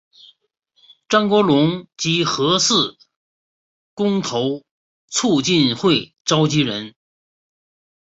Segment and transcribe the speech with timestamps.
[1.09, 2.97] 张国龙及核四
[3.93, 4.63] 公投
[5.05, 6.95] 促进会召集人。